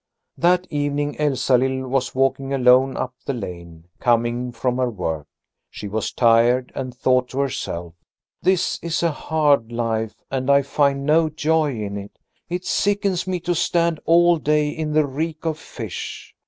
[0.39, 5.27] That evening Elsalill was walking alone up the lane, coming from her work.
[5.69, 7.93] She was tired and thought to herself:
[8.41, 12.17] "This is a hard life and I find no joy in it.
[12.49, 16.33] It sickens me to stand all day in the reek of fish.